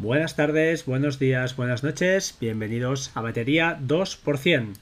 [0.00, 4.72] Buenas tardes, buenos días, buenas noches, bienvenidos a Batería 2%.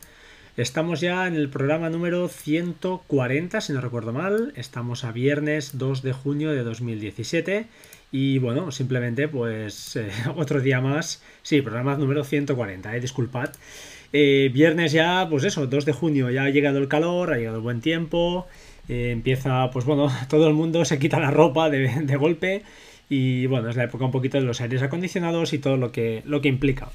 [0.56, 4.52] Estamos ya en el programa número 140, si no recuerdo mal.
[4.54, 7.66] Estamos a viernes 2 de junio de 2017.
[8.12, 11.20] Y bueno, simplemente pues eh, otro día más.
[11.42, 13.50] Sí, programa número 140, eh, disculpad.
[14.12, 17.56] Eh, viernes ya, pues eso, 2 de junio, ya ha llegado el calor, ha llegado
[17.56, 18.46] el buen tiempo.
[18.88, 22.62] Eh, empieza, pues bueno, todo el mundo se quita la ropa de, de golpe.
[23.08, 26.22] Y bueno, es la época un poquito de los aires acondicionados y todo lo que,
[26.26, 26.88] lo que implica.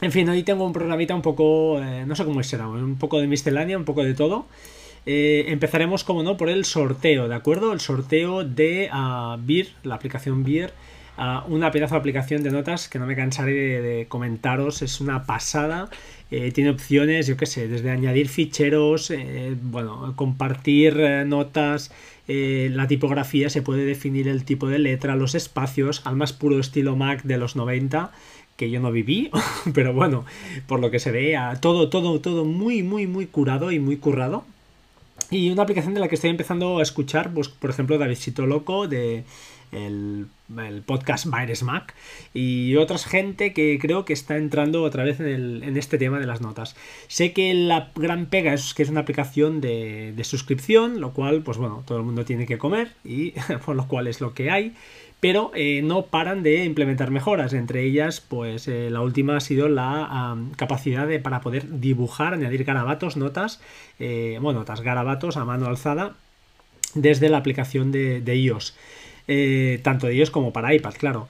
[0.00, 3.18] En fin, hoy tengo un programita un poco, eh, no sé cómo será, un poco
[3.18, 4.46] de miscelánea, un poco de todo.
[5.06, 7.72] Eh, empezaremos, como no, por el sorteo, ¿de acuerdo?
[7.72, 10.74] El sorteo de uh, la aplicación Beer,
[11.16, 15.24] uh, una pedazo de aplicación de notas que no me cansaré de, comentaros, es una
[15.24, 15.88] pasada.
[16.30, 19.12] Eh, tiene opciones, yo qué sé, desde añadir ficheros,
[19.62, 21.24] bueno, compartir
[22.28, 26.58] eh, la tipografía, se puede definir el tipo de letra, los espacios, al más puro
[26.58, 28.10] estilo Mac de los 90
[28.56, 29.30] que yo no viví,
[29.74, 30.24] pero bueno,
[30.66, 34.44] por lo que se ve, todo, todo, todo muy, muy, muy curado y muy currado.
[35.30, 38.86] Y una aplicación de la que estoy empezando a escuchar, pues, por ejemplo, Davidcito Loco,
[38.86, 39.24] de
[39.72, 40.26] el,
[40.58, 41.94] el podcast Baires Mac,
[42.32, 46.20] y otras gente que creo que está entrando otra vez en, el, en, este tema
[46.20, 46.76] de las notas.
[47.08, 51.42] Sé que la gran pega es que es una aplicación de, de suscripción, lo cual,
[51.42, 53.32] pues bueno, todo el mundo tiene que comer, y
[53.64, 54.74] por lo cual es lo que hay
[55.20, 57.52] pero eh, no paran de implementar mejoras.
[57.52, 62.64] Entre ellas, pues eh, la última ha sido la capacidad de, para poder dibujar, añadir
[62.64, 63.60] garabatos, notas,
[63.98, 66.14] eh, bueno, notas garabatos a mano alzada
[66.94, 68.76] desde la aplicación de, iOS.
[69.82, 71.28] Tanto de iOS como para iPad, claro.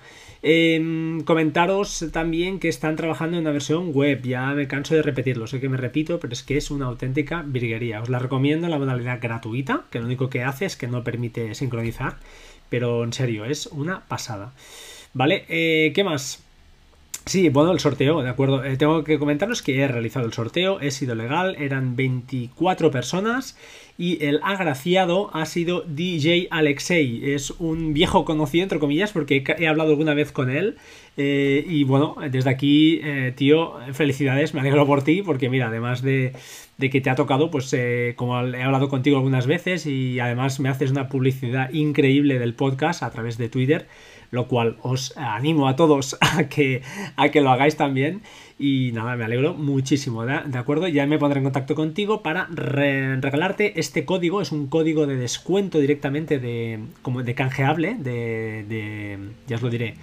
[0.48, 5.48] Eh, comentaros también que están trabajando en una versión web, ya me canso de repetirlo,
[5.48, 8.00] sé que me repito, pero es que es una auténtica virguería.
[8.00, 11.02] Os la recomiendo en la modalidad gratuita, que lo único que hace es que no
[11.02, 12.18] permite sincronizar,
[12.68, 14.52] pero en serio, es una pasada.
[15.14, 15.44] ¿Vale?
[15.48, 16.42] Eh, ¿Qué más?
[17.26, 18.64] Sí, bueno, el sorteo, de acuerdo.
[18.64, 23.56] Eh, tengo que comentaros que he realizado el sorteo, he sido legal, eran 24 personas
[23.98, 27.32] y el agraciado ha sido DJ Alexei.
[27.34, 30.76] Es un viejo conocido, entre comillas, porque he hablado alguna vez con él.
[31.18, 36.02] Eh, y bueno, desde aquí, eh, tío, felicidades, me alegro por ti, porque mira, además
[36.02, 36.32] de,
[36.76, 40.60] de que te ha tocado, pues eh, como he hablado contigo algunas veces y además
[40.60, 43.86] me haces una publicidad increíble del podcast a través de Twitter
[44.30, 46.82] lo cual os animo a todos a que,
[47.16, 48.22] a que lo hagáis también.
[48.58, 50.88] Y nada, me alegro muchísimo, ¿de, ¿de acuerdo?
[50.88, 54.40] Ya me pondré en contacto contigo para re regalarte este código.
[54.40, 59.68] Es un código de descuento directamente de, como de canjeable, de, de, ya os lo
[59.68, 59.96] diré,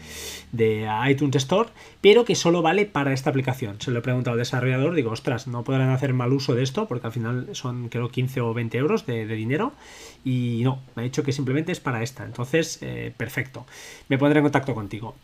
[0.52, 1.70] de iTunes Store,
[2.00, 3.78] pero que solo vale para esta aplicación.
[3.82, 6.88] Se lo he preguntado al desarrollador, digo, ostras, no podrán hacer mal uso de esto,
[6.88, 9.74] porque al final son creo 15 o 20 euros de, de dinero.
[10.24, 12.24] Y no, me ha dicho que simplemente es para esta.
[12.24, 13.66] Entonces, eh, perfecto.
[14.10, 15.16] Me pondré en contacto contigo.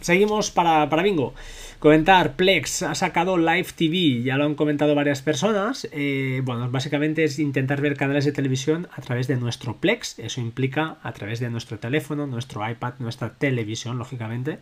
[0.00, 1.34] Seguimos para, para, Bingo.
[1.78, 5.88] Comentar, Plex ha sacado Live TV, ya lo han comentado varias personas.
[5.92, 10.18] Eh, bueno, básicamente es intentar ver canales de televisión a través de nuestro Plex.
[10.18, 14.58] Eso implica a través de nuestro teléfono, nuestro iPad, nuestra televisión, lógicamente.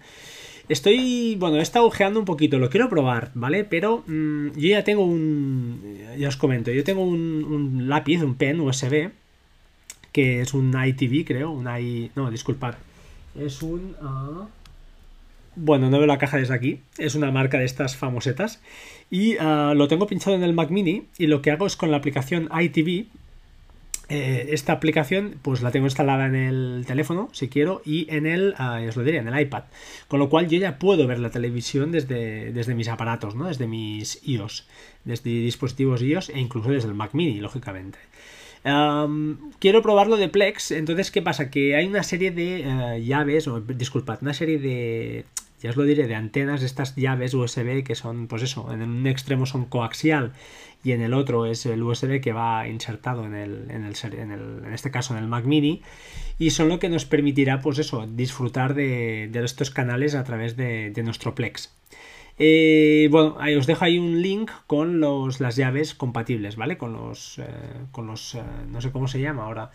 [0.68, 3.64] Estoy, bueno, he estado ojeando un poquito, lo quiero probar, ¿vale?
[3.64, 8.34] Pero mmm, yo ya tengo un, ya os comento, yo tengo un, un lápiz, un
[8.34, 9.10] pen USB,
[10.10, 12.74] que es un iTV, creo, un i, no, disculpad,
[13.38, 13.96] es un...
[14.00, 14.46] Uh...
[15.56, 16.80] Bueno, no veo la caja desde aquí.
[16.98, 18.60] Es una marca de estas famosetas.
[19.10, 21.06] Y uh, lo tengo pinchado en el Mac Mini.
[21.18, 23.06] Y lo que hago es con la aplicación iTV.
[24.08, 28.54] Eh, esta aplicación, pues la tengo instalada en el teléfono, si quiero, y en el,
[28.88, 29.64] os lo en el iPad.
[30.06, 33.48] Con lo cual yo ya puedo ver la televisión desde, desde mis aparatos, ¿no?
[33.48, 34.68] Desde mis iOS,
[35.04, 37.98] desde dispositivos iOS e incluso desde el Mac Mini, lógicamente.
[39.60, 41.50] Quiero probarlo de Plex, entonces ¿qué pasa?
[41.50, 45.24] Que hay una serie de uh, llaves, o disculpad, una serie de,
[45.60, 49.06] ya os lo diré, de antenas, estas llaves USB que son, pues eso, en un
[49.06, 50.32] extremo son coaxial
[50.82, 54.72] y en el otro es el USB que va insertado en el, en el, en
[54.74, 55.82] este caso en el Mac Mini
[56.36, 61.02] y son lo que nos permitirá, pues eso, disfrutar de, estos canales a través de
[61.04, 61.70] nuestro Plex.
[62.38, 66.76] Eh, bueno, os dejo ahí un link con los, las llaves compatibles, ¿vale?
[66.76, 67.44] Con los, eh,
[67.92, 69.70] con los eh, no sé cómo se llama ahora,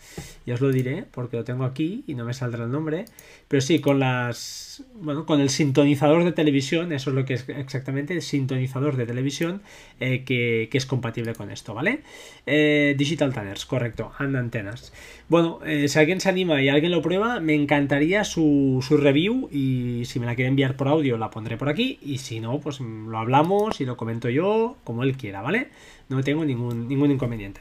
[0.46, 3.06] ya os lo diré porque lo tengo aquí y no me saldrá el nombre,
[3.48, 7.48] pero sí, con las, bueno, con el sintonizador de televisión, eso es lo que es
[7.48, 9.62] exactamente, el sintonizador de televisión
[9.98, 12.02] que, que, es compatible con esto, ¿vale?
[12.46, 14.92] Digital Tanners, correcto, and antenas.
[15.28, 20.04] Bueno, si alguien se anima y alguien lo prueba, me encantaría su, su review y
[20.06, 22.80] si me la quiere enviar por audio la pondré por aquí y si no, pues
[22.80, 25.70] lo hablamos y lo comento yo como él quiera, ¿vale?
[26.08, 27.60] No tengo ningún, ningún inconveniente.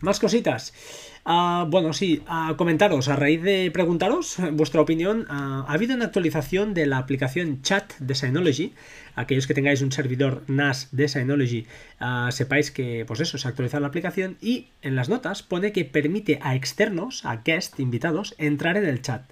[0.00, 0.72] Más cositas.
[1.26, 2.22] Ah, bueno, sí,
[2.58, 7.62] comentaros, a raíz de preguntaros vuestra opinión, ah, ha habido una actualización de la aplicación
[7.62, 8.74] Chat de Synology.
[9.14, 11.66] Aquellos que tengáis un servidor NAS de Synology,
[11.98, 15.72] ah, sepáis que, pues eso, se ha actualizado la aplicación y en las notas pone
[15.72, 19.22] que permite a externos, a guest, invitados, entrar en el chat.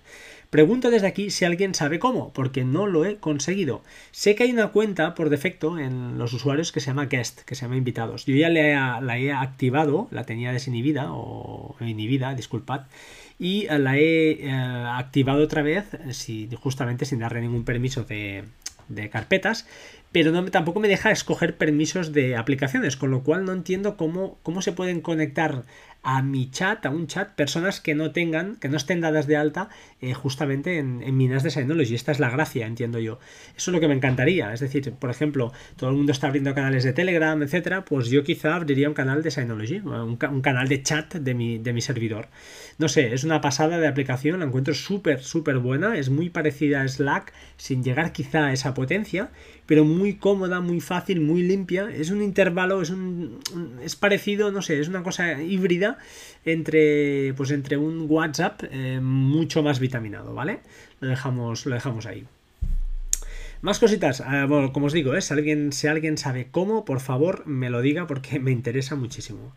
[0.53, 3.81] Pregunto desde aquí si alguien sabe cómo, porque no lo he conseguido.
[4.11, 7.55] Sé que hay una cuenta por defecto en los usuarios que se llama guest, que
[7.55, 8.27] se llama invitados.
[8.27, 12.83] Yo ya la he activado, la tenía desinhibida o inhibida, disculpad,
[13.39, 18.45] y la he eh, activado otra vez, si, justamente sin darle ningún permiso de,
[19.11, 19.67] carpetas,
[20.13, 24.61] pero tampoco me deja escoger permisos de aplicaciones, con lo cual no entiendo cómo, cómo
[24.61, 25.63] se pueden conectar
[26.03, 29.37] a mi chat, a un chat, personas que no tengan, que no estén dadas de
[29.37, 29.69] alta
[30.01, 31.95] eh, justamente en, minas de Synology.
[31.95, 33.21] Esta es la gracia, entiendo yo.
[33.57, 34.53] Eso es lo que me encantaría.
[34.53, 38.25] Es decir, por ejemplo, todo el mundo está abriendo canales de Telegram, etcétera, pues yo
[38.25, 41.81] quizá abriría un canal de Synology, un, un canal de chat de mi, de mi
[41.81, 42.29] servidor.
[42.79, 46.83] No sé, es una pasada de aplicación, la encuentro súper, súper buena, es muy parecida
[46.83, 49.31] a Slack, sin llegar quizá a esa potencia,
[49.67, 51.89] pero muy cómoda, muy fácil, muy limpia.
[51.91, 53.39] Es un intervalo, es un,
[53.85, 55.92] es parecido, no sé, es una cosa híbrida
[56.45, 60.61] entre pues entre un WhatsApp eh, mucho más vitaminado, ¿vale?
[61.01, 62.27] Lo dejamos, lo dejamos ahí.
[63.61, 65.21] Más cositas, ah, bueno, como os digo, ¿eh?
[65.21, 69.55] si, alguien, si alguien sabe cómo, por favor me lo diga porque me interesa muchísimo.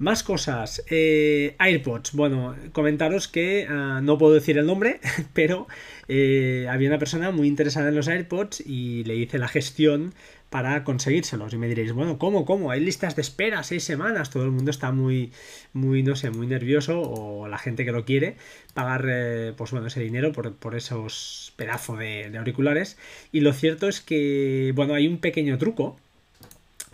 [0.00, 0.84] Más cosas.
[0.90, 2.12] Eh, AirPods.
[2.12, 5.00] Bueno, comentaros que ah, no puedo decir el nombre,
[5.32, 5.66] pero
[6.08, 10.14] había una persona muy interesada en los AirPods y le hice la gestión
[10.50, 11.52] para conseguírselos.
[11.52, 12.44] Y me diréis, bueno, ¿cómo?
[12.44, 12.70] ¿Cómo?
[12.70, 14.30] Hay listas de espera, seis semanas.
[14.30, 15.32] Todo el mundo está muy,
[15.72, 18.36] muy, no sé, muy nervioso o la gente que lo quiere
[18.74, 22.98] pagar, eh, pues bueno, ese dinero por, por esos pedazos de, de auriculares.
[23.32, 25.98] Y lo cierto es que, bueno, hay un pequeño truco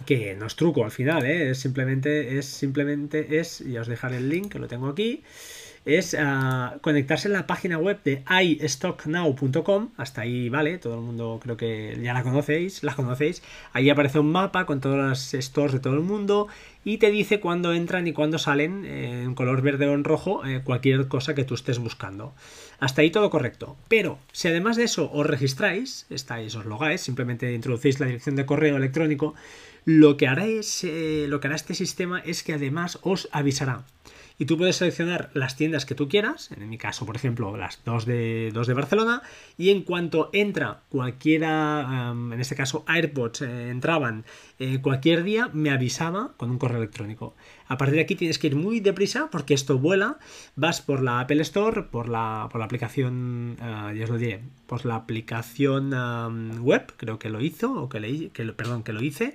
[0.06, 1.50] que no es truco al final, ¿eh?
[1.50, 5.22] es simplemente, es simplemente, es, ya os dejaré el link, que lo tengo aquí,
[5.84, 8.22] es uh, conectarse en la página web de
[8.62, 13.42] istocknow.com, hasta ahí vale, todo el mundo creo que ya la conocéis, la conocéis,
[13.72, 16.48] ahí aparece un mapa con todas las stores de todo el mundo
[16.84, 20.44] y te dice cuándo entran y cuándo salen eh, en color verde o en rojo
[20.46, 22.34] eh, cualquier cosa que tú estés buscando.
[22.78, 23.76] Hasta ahí todo correcto.
[23.88, 28.46] Pero si además de eso os registráis, estáis, os logáis, simplemente introducéis la dirección de
[28.46, 29.34] correo electrónico,
[29.86, 33.84] lo que hará, es, eh, lo que hará este sistema es que además os avisará
[34.38, 37.80] y tú puedes seleccionar las tiendas que tú quieras, en mi caso, por ejemplo, las
[37.84, 39.22] dos de, dos de Barcelona,
[39.56, 44.24] y en cuanto entra cualquiera, en este caso AirPods, eh, entraban
[44.58, 47.34] eh, cualquier día, me avisaba con un correo electrónico.
[47.68, 50.18] A partir de aquí tienes que ir muy deprisa porque esto vuela,
[50.56, 54.42] vas por la Apple Store, por la, por la aplicación, eh, ya os lo diré,
[54.66, 55.92] por la aplicación
[56.60, 59.34] web, creo que lo hizo, o que le, que, perdón, que lo hice,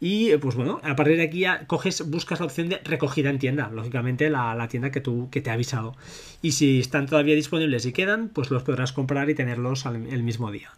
[0.00, 3.70] y pues bueno, a partir de aquí coges, buscas la opción de recogida en tienda,
[3.70, 5.94] lógicamente la, tienda que tú que te ha avisado.
[6.40, 10.50] Y si están todavía disponibles y quedan, pues los podrás comprar y tenerlos el mismo
[10.50, 10.70] día.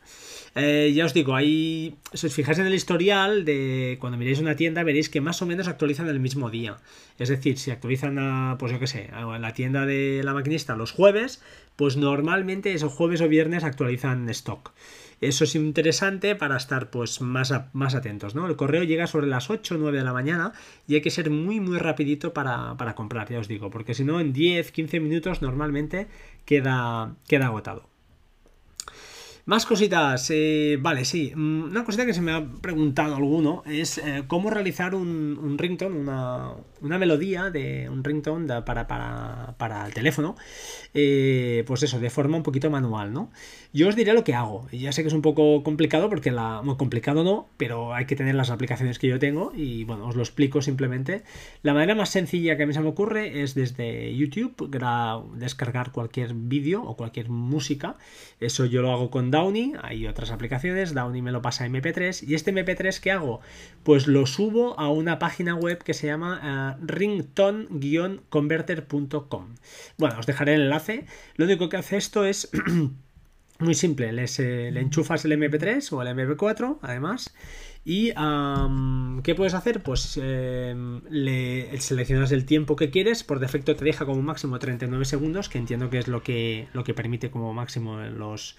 [0.54, 4.54] Eh, ya os digo, ahí, si os fijáis en el historial de cuando miréis una
[4.54, 6.76] tienda, veréis que más o menos actualizan el mismo día.
[7.18, 10.92] Es decir, si actualizan a, pues yo qué sé, la tienda de la maquinista los
[10.92, 11.42] jueves,
[11.76, 14.72] pues normalmente esos jueves o viernes actualizan stock.
[15.22, 18.46] Eso es interesante para estar pues más, más atentos, ¿no?
[18.48, 20.52] El correo llega sobre las 8 o 9 de la mañana
[20.88, 24.04] y hay que ser muy muy rapidito para, para comprar, ya os digo, porque si
[24.04, 26.08] no en 10, 15 minutos normalmente
[26.44, 27.91] queda, queda agotado.
[29.44, 30.30] Más cositas.
[30.30, 31.32] Eh, vale, sí.
[31.34, 35.98] Mm, una cosita que se me ha preguntado alguno es eh, cómo realizar un, ringtone,
[35.98, 40.36] una, una, melodía de un ringtone para, para, para, el teléfono.
[40.94, 43.32] Eh, pues eso, de forma un poquito manual, ¿no?
[43.72, 44.68] Yo os diré lo que hago.
[44.70, 46.58] Ya sé que es un poco complicado porque la.
[46.58, 50.14] Bueno, complicado no, pero hay que tener las aplicaciones que yo tengo y bueno, os
[50.14, 51.24] lo explico simplemente.
[51.62, 54.70] La manera más sencilla que a mí se me ocurre es desde YouTube
[55.34, 57.96] descargar cualquier vídeo o cualquier música.
[58.38, 62.28] Eso yo lo hago con Downy, hay otras aplicaciones, Downy me lo pasa a MP3
[62.28, 63.40] y este MP3 que hago,
[63.82, 69.56] pues lo subo a una página web que se llama uh, ringtone-converter.com.
[69.98, 71.06] Bueno, os dejaré el enlace.
[71.36, 72.48] Lo único que hace esto es
[73.58, 77.34] muy simple, eh, le enchufas el MP3 o el MP4, además,
[77.84, 78.12] ¿Y
[79.22, 79.82] qué puedes hacer?
[79.82, 85.04] Pues em, le seleccionas el tiempo que quieres, por defecto te deja como máximo 39
[85.04, 88.56] segundos, que entiendo que es lo que, lo que permite como máximo los,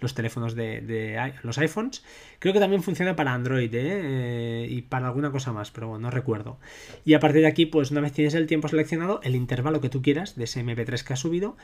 [0.00, 2.04] los teléfonos de, los iPhones.
[2.38, 3.80] Creo que también funciona para Android ¿eh?
[3.82, 6.58] Eh, y para alguna cosa más, pero bueno, no recuerdo.
[7.04, 9.88] Y a partir de aquí, pues una vez tienes el tiempo seleccionado, el intervalo que
[9.88, 11.56] tú quieras de ese MP3 que has subido,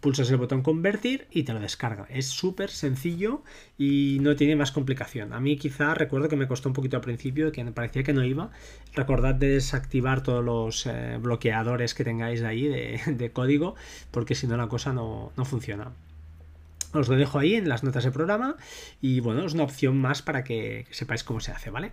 [0.00, 2.06] pulsas el botón convertir y te lo descarga.
[2.10, 3.42] Es súper sencillo
[3.78, 5.32] y no tiene más complicación.
[5.32, 8.24] A mí quizá recuerdo que me costó un poquito al principio, que parecía que no
[8.24, 8.50] iba.
[8.94, 13.74] Recordad de desactivar todos los eh, bloqueadores que tengáis ahí de, código,
[14.10, 15.92] porque si no la cosa no, no funciona.
[16.92, 18.56] Os lo dejo ahí en las notas del programa
[19.02, 21.92] y bueno, es una opción más para que sepáis cómo se hace, ¿vale?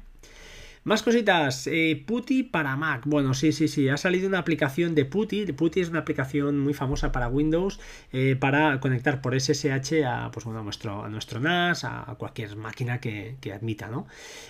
[0.86, 3.06] Más cositas, eh, Putty para Mac.
[3.08, 5.52] Bueno, sí, sí, sí, ha salido una aplicación de Putty.
[5.52, 7.80] Putty es una aplicación muy famosa para Windows
[8.14, 12.56] eh, para conectar por SSH a, pues, bueno, a, nuestro, a nuestro NAS, a cualquier
[12.56, 14.06] máquina que, admita, ¿no?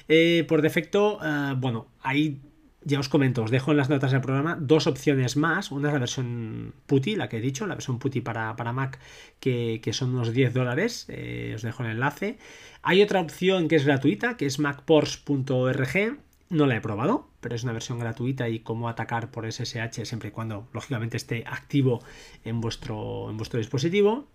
[0.09, 1.19] Eh, por defecto,
[1.55, 2.41] bueno, ahí
[2.81, 5.71] ya os comento, os dejo en las notas del programa dos opciones más.
[5.71, 8.99] Una es la versión PuTTY, la que he dicho, la versión PuTTY para, para Mac,
[9.39, 11.07] que, que, son unos 10 dólares.
[11.55, 12.39] os dejo el enlace.
[12.81, 17.63] Hay otra opción que es gratuita, que es macpors.org no la he probado, pero es
[17.63, 22.03] una versión gratuita y cómo atacar por SSH siempre y cuando, lógicamente, esté activo
[22.43, 24.27] en vuestro, en vuestro dispositivo.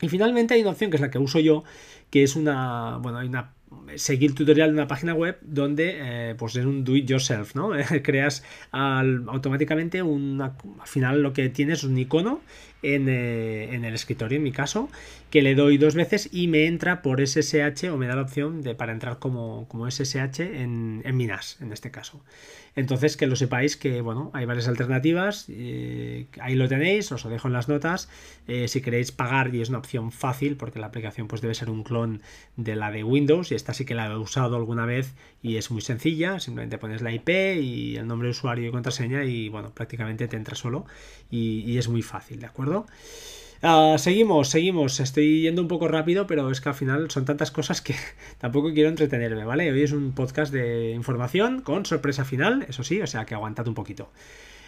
[0.00, 1.64] Y finalmente hay una opción que es la que uso yo,
[2.10, 3.52] que es una, bueno, hay una
[3.96, 7.70] seguir tutorial de una página web donde eh, pues es un do it yourself, ¿no?
[8.02, 10.52] Creas automáticamente un, al
[10.84, 12.40] final lo que tienes es un icono
[12.82, 14.88] eh, en, el escritorio, en mi caso,
[15.32, 18.60] que le doy dos veces y me entra por SSH o me da la opción
[18.60, 22.22] de para entrar como, como SSH en, en mi NAS, en este caso.
[22.76, 27.30] Entonces, que lo sepáis que, bueno, hay varias alternativas, eh, ahí lo tenéis, os lo
[27.30, 28.10] dejo en las notas.
[28.46, 31.70] Eh, si queréis pagar, y es una opción fácil, porque la aplicación pues debe ser
[31.70, 32.20] un clon
[32.56, 35.70] de la de Windows, y esta sí que la he usado alguna vez y es
[35.70, 39.72] muy sencilla, simplemente pones la IP y el nombre de usuario y contraseña y, bueno,
[39.72, 40.84] prácticamente te entra solo
[41.30, 42.84] y, y es muy fácil, ¿de acuerdo?
[43.64, 44.98] Ah, seguimos, seguimos.
[44.98, 47.94] Estoy yendo un poco rápido, pero es que al final son tantas cosas que
[48.38, 49.70] tampoco quiero entretenerme, ¿vale?
[49.70, 53.68] Hoy es un podcast de información con sorpresa final, eso sí, o sea que aguantad
[53.68, 54.10] un poquito.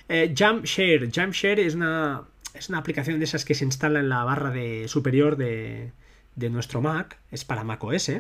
[0.09, 1.11] Eh, Jumpshare.
[1.13, 2.23] Jumpshare es una,
[2.55, 5.91] es una aplicación de esas que se instala en la barra de superior de,
[6.37, 7.19] de nuestro Mac.
[7.33, 8.13] Es para Mac OS.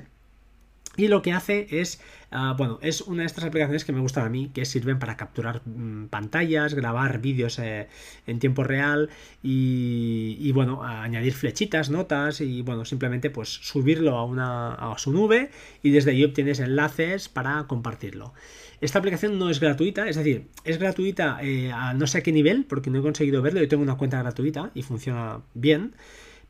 [0.96, 4.26] Y lo que hace es, ah, bueno, es una de estas aplicaciones que me gustan
[4.26, 7.88] a mí, que sirven para capturar mm, pantallas, grabar vídeos eh,
[8.26, 9.10] en tiempo real
[9.42, 15.50] y, bueno, añadir flechitas, notas y bueno, simplemente pues subirlo a, una, a su nube
[15.82, 18.32] y desde ahí obtienes enlaces para compartirlo.
[18.80, 22.32] Esta aplicación no es gratuita, es decir, es gratuita eh, a no sé a qué
[22.32, 25.94] nivel, porque no he conseguido verlo, yo tengo una cuenta gratuita y funciona bien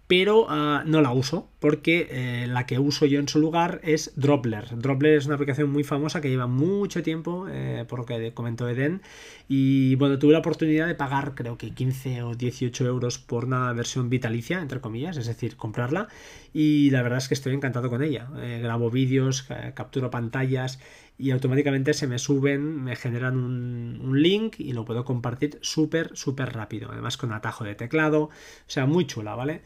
[0.06, 4.12] pero ah, no la uso porque eh, la que uso yo en su lugar es
[4.16, 4.78] Dropler.
[4.78, 8.68] Dropler es una aplicación muy famosa que lleva mucho tiempo, eh, por lo que comentó
[8.68, 9.00] Eden,
[9.48, 13.72] y bueno, tuve la oportunidad de pagar creo que 15 o 18 euros por una
[13.72, 16.08] versión vitalicia, entre comillas, es decir, comprarla,
[16.52, 18.28] y la verdad es que estoy encantado con ella.
[18.42, 20.80] Eh, grabo vídeos, capturo pantallas
[21.16, 26.10] y automáticamente se me suben, me generan un, un link y lo puedo compartir súper,
[26.14, 28.30] súper rápido, además con atajo de teclado, o
[28.66, 29.62] sea, muy chula, ¿vale?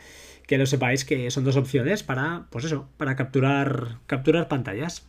[0.49, 5.07] que lo sepáis que son dos opciones para, pues eso, para capturar, capturar pantallas.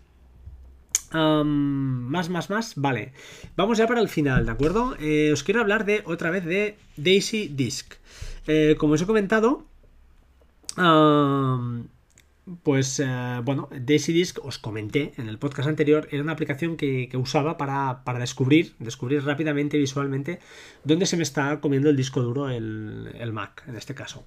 [1.14, 3.14] más, más, más, vale.
[3.56, 4.98] Vamos ya para el final, ¿de acuerdo?
[5.00, 7.94] Eh, os quiero hablar de otra vez de Daisy Disk.
[8.48, 9.66] Eh, como os he comentado,
[12.64, 17.10] pues eh, bueno, Daisy Disk os comenté en el podcast anterior, era una aplicación que,
[17.16, 20.40] usaba para, descubrir, descubrir rápidamente, visualmente,
[20.84, 24.26] dónde se me está comiendo el disco duro, el, el Mac, en este caso.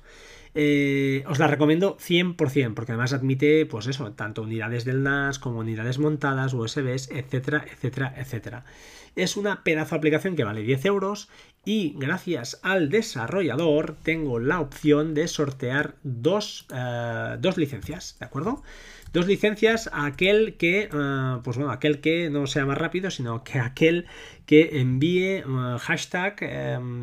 [0.55, 5.61] Eh, os la recomiendo 100%, porque además admite, pues eso, tanto unidades del NAS como
[5.61, 8.65] unidades montadas, USBs, etcétera, etcétera, etcétera.
[9.17, 11.29] Es una pedazo de aplicación que vale 10 euros
[11.65, 18.63] y gracias al desarrollador tengo la opción de sortear dos, eh, dos licencias, ¿de acuerdo?
[19.13, 23.43] Dos licencias a aquel que, eh, pues bueno, aquel que no sea más rápido, sino
[23.43, 24.07] que aquel
[24.45, 25.43] que envíe
[25.81, 26.41] hashtag,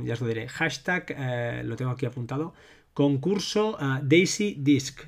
[0.04, 2.54] ya os lo diré, hashtag, lo tengo aquí apuntado,
[3.00, 5.04] concurso Daisy Disc.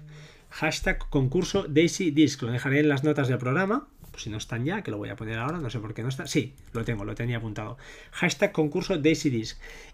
[0.49, 2.41] Hashtag concurso Daisy Disc.
[2.41, 3.89] Lo dejaré en las notas del programa.
[4.11, 6.01] Pues si no están ya, que lo voy a poner ahora, no sé por qué
[6.01, 6.25] no está.
[6.25, 7.77] Sí, lo tengo, lo tenía apuntado.
[8.11, 9.43] Hashtag concurso Daisy.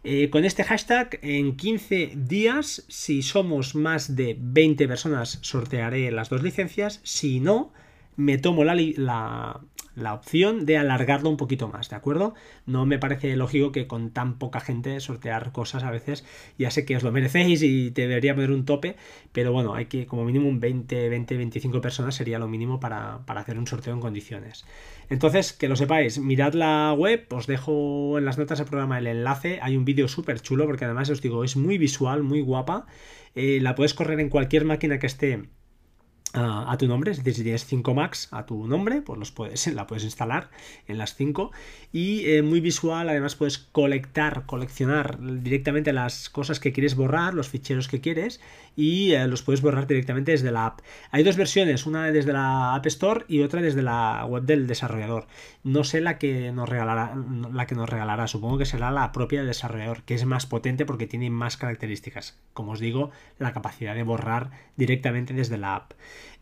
[0.03, 6.29] Eh, con este hashtag, en 15 días, si somos más de 20 personas, sortearé las
[6.29, 6.99] dos licencias.
[7.01, 7.73] Si no,
[8.15, 9.59] me tomo la,
[9.97, 12.35] la opción de alargarlo un poquito más, ¿de acuerdo?
[12.67, 16.23] No me parece lógico que con tan poca gente sortear cosas a veces,
[16.57, 18.95] ya sé que os lo merecéis y debería poner un tope,
[19.31, 23.21] pero bueno, hay que como mínimo un 20, 20, 25 personas sería lo mínimo para,
[23.27, 24.65] hacer un sorteo en condiciones.
[25.09, 29.07] Entonces, que lo sepáis, mirad la web, os dejo en las notas del programa el
[29.07, 32.85] enlace, hay un vídeo súper chulo porque además os digo, es muy visual, muy guapa,
[33.33, 35.49] eh, la puedes correr en cualquier máquina que esté
[36.33, 39.67] a, tu nombre, es decir, si tienes 5 Macs a tu nombre, pues los puedes,
[39.73, 40.49] la puedes instalar
[40.87, 41.51] en las 5
[41.91, 47.49] y eh, muy visual, además puedes colectar, coleccionar directamente las cosas que quieres borrar, los
[47.49, 48.41] ficheros que quieres
[48.75, 50.81] y eh, los puedes borrar directamente desde la app.
[51.11, 55.27] Hay dos versiones, una desde la App Store y otra desde la web del desarrollador.
[55.63, 57.15] No sé la que nos regalará,
[57.51, 60.85] la que nos regalará, supongo que será la propia del desarrollador, que es más potente
[60.85, 62.37] porque tiene más características.
[62.53, 65.93] Como os digo, la capacidad de borrar directamente desde la app.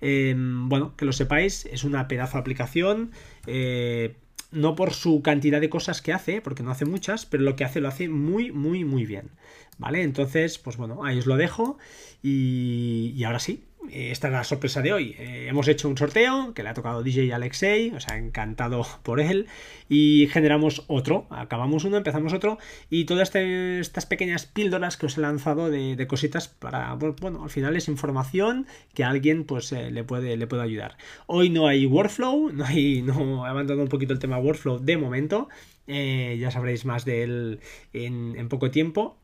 [0.01, 3.11] Em, bueno, que lo sepáis, es una pedazo de aplicación.
[3.47, 4.15] Eh,
[4.51, 7.65] no por su cantidad de cosas que hace, porque no hace muchas, pero lo que
[7.65, 9.31] hace lo hace muy, muy, muy bien.
[9.77, 10.03] ¿Vale?
[10.03, 11.77] Entonces, pues bueno, ahí os lo dejo.
[12.23, 15.15] Y, y ahora sí, esta es la sorpresa de hoy.
[15.17, 19.19] Eh, hemos hecho un sorteo que le ha tocado DJ Alexei, o sea, encantado por
[19.19, 19.47] él.
[19.89, 21.27] Y generamos otro.
[21.29, 22.57] Acabamos uno, empezamos otro.
[22.89, 26.93] Y todas este, estas pequeñas píldoras que os he lanzado de, cositas para.
[26.95, 30.97] Bueno, al final es información que a alguien pues eh, le, puede, le ayudar.
[31.27, 33.01] Hoy no hay workflow, no hay.
[33.01, 35.49] No, he abandonado un poquito el tema workflow de momento.
[35.87, 37.59] Eh, ya sabréis más de él
[37.93, 39.19] en poco tiempo.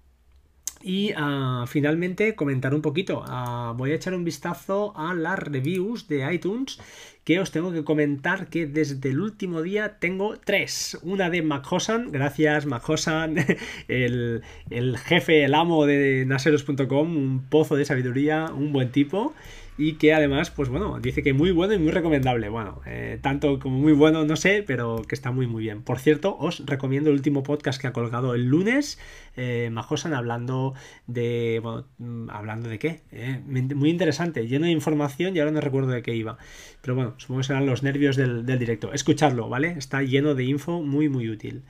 [0.84, 3.24] Y ah, finalmente comentar un poquito.
[3.28, 6.80] Ah, voy a echar un vistazo a las reviews de iTunes
[7.24, 10.98] que os tengo que comentar que desde el último día tengo tres.
[11.04, 13.36] Una de Machosan, gracias Machosan,
[13.88, 19.34] el, el jefe, el amo de naseros.com, un pozo de sabiduría, un buen tipo
[19.78, 22.50] y que además, pues bueno, dice que muy bueno y muy recomendable.
[22.50, 25.82] Bueno, eh, tanto como muy bueno no sé, pero que está muy muy bien.
[25.82, 29.00] Por cierto, os recomiendo el último podcast que ha colgado el lunes,
[29.38, 30.76] eh, Majosan, hablando
[31.08, 31.62] de,
[31.98, 36.04] mm, hablando de qué, eh, muy interesante, lleno de información y ahora no recuerdo de
[36.04, 36.38] qué iba.
[36.82, 38.94] Pero bueno, supongo que serán los nervios del, directo.
[38.94, 39.76] Escuchadlo, ¿vale?
[39.78, 41.64] Está lleno de info muy muy útil.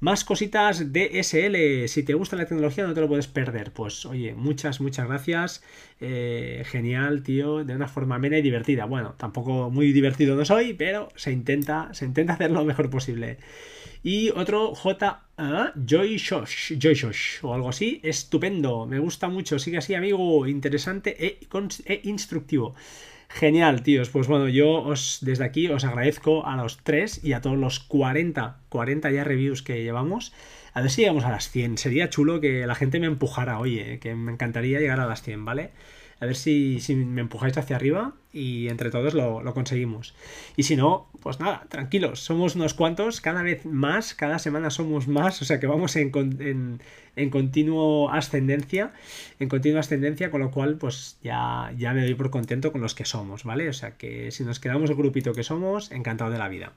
[0.00, 1.88] Más cositas de SL.
[1.88, 3.72] Si te gusta la tecnología no te lo puedes perder.
[3.72, 5.62] Pues oye, muchas, muchas gracias.
[6.00, 7.64] Eh, genial, tío.
[7.64, 8.84] De una forma amena y divertida.
[8.84, 13.38] Bueno, tampoco muy divertido no soy, pero se intenta, se intenta hacer lo mejor posible.
[14.02, 15.22] Y otro J.
[15.86, 18.00] Joy Shosh, Joy Shosh, o algo así.
[18.02, 18.86] Estupendo.
[18.86, 19.58] Me gusta mucho.
[19.58, 20.46] Sigue así, amigo.
[20.46, 21.38] Interesante e,
[21.86, 22.74] e instructivo.
[23.34, 24.10] Genial, tíos.
[24.10, 27.80] Pues bueno, yo os desde aquí os agradezco a los tres y a todos los
[27.80, 30.32] 40, 40 ya reviews que llevamos.
[30.74, 31.78] A ver si llegamos a las 100.
[31.78, 35.44] Sería chulo que la gente me empujara, oye, que me encantaría llegar a las 100,
[35.44, 35.70] ¿vale?
[36.20, 40.14] A ver si, me empujáis hacia arriba y entre todos lo, conseguimos.
[40.56, 45.08] Y si no, pues nada, tranquilos, somos unos cuantos, cada vez más, cada semana somos
[45.08, 46.80] más, o sea que vamos en, en,
[47.16, 48.92] en continuo ascendencia,
[49.38, 52.94] en continua ascendencia, con lo cual pues ya, ya me doy por contento con los
[52.94, 53.68] que somos, ¿vale?
[53.68, 56.72] O sea que si nos quedamos el grupito que somos, encantado de la vida.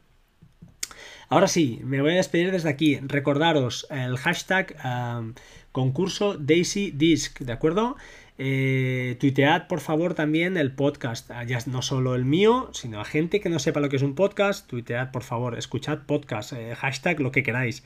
[1.28, 3.00] Ahora sí, me voy a despedir desde aquí.
[3.02, 5.34] Recordaros el hashtag um,
[5.72, 7.96] concurso Daisy Disc, ¿de acuerdo?
[8.38, 13.06] Eh, tuitead por favor también el podcast, ah, ya no solo el mío, sino a
[13.06, 16.76] gente que no sepa lo que es un podcast, tuitead por favor, escuchad podcast, eh,
[16.76, 17.84] hashtag lo que queráis,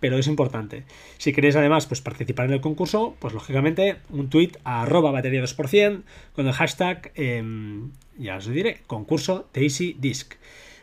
[0.00, 0.84] pero es importante.
[1.18, 5.42] Si queréis además pues, participar en el concurso, pues lógicamente un tweet a arroba batería
[5.42, 6.02] 2%
[6.34, 10.34] con el hashtag, em, ya os diré, concurso Daisy Disc.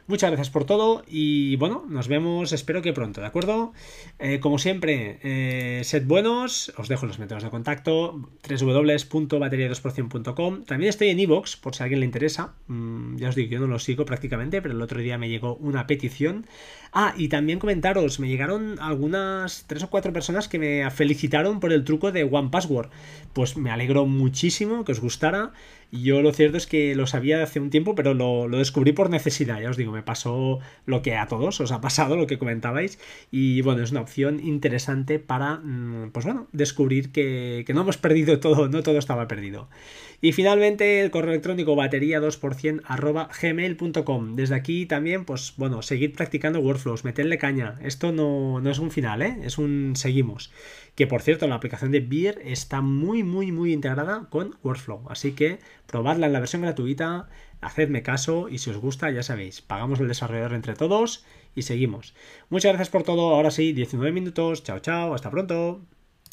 [0.10, 3.74] Muchas gracias por todo y bueno, nos vemos espero que pronto, ¿de acuerdo?
[4.18, 8.20] Eh, como siempre, eh, sed buenos, os dejo los métodos de contacto
[8.50, 12.56] www.bateria2%.com También estoy en iVoox, por si a alguien le interesa.
[12.66, 15.58] Mm, ya os digo, yo no lo sigo prácticamente, pero el otro día me llegó
[15.58, 16.48] una petición.
[16.92, 21.72] Ah, y también comentaros, me llegaron algunas tres o cuatro personas que me felicitaron por
[21.72, 22.90] el truco de One Password.
[23.34, 25.52] Pues me alegro muchísimo que os gustara.
[25.92, 29.60] Yo lo cierto es que lo sabía hace un tiempo, pero lo, descubrí por necesidad,
[29.60, 33.00] ya os digo, me pasó lo que a todos os ha pasado, lo que comentabais,
[33.32, 37.98] y bueno, es una opción interesante para, mm, pues bueno, descubrir que, que no hemos
[37.98, 39.68] perdido todo, no todo estaba perdido.
[40.22, 44.36] Y finalmente el correo electrónico batería 2% arroba gmail.com.
[44.36, 47.80] Desde aquí también, pues bueno, seguir practicando workflows, meterle caña.
[47.84, 49.38] Esto no, no es un final, ¿eh?
[49.44, 50.52] es un seguimos.
[51.00, 55.06] Que por cierto, la aplicación de Beer está muy, muy, muy integrada con Workflow.
[55.10, 57.30] Así que probadla en la versión gratuita,
[57.62, 61.24] hacedme caso y si os gusta, ya sabéis, pagamos el desarrollador entre todos
[61.56, 62.16] y seguimos.
[62.50, 63.34] Muchas gracias por todo.
[63.34, 64.62] Ahora sí, 19 minutos.
[64.64, 65.14] Chao, chao.
[65.14, 65.86] Hasta pronto.